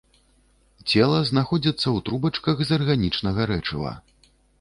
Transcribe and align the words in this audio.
Цела 0.93 1.19
знаходзіцца 1.29 1.83
ў 1.83 1.97
трубачках 2.07 2.57
з 2.71 2.79
арганічнага 2.79 3.41
рэчыва. 3.53 3.93